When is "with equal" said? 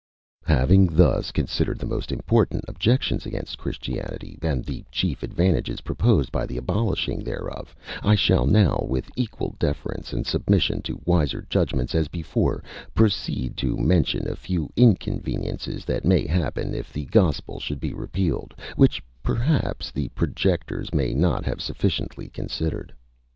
8.89-9.55